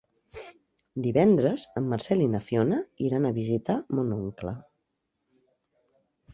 [1.07, 4.57] Divendres en Marcel i na Fiona iran a visitar mon oncle.